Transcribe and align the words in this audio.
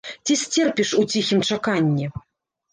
Ці 0.27 0.37
сцерпіш 0.43 0.95
у 1.01 1.05
ціхім 1.13 1.45
чаканні? 1.51 2.11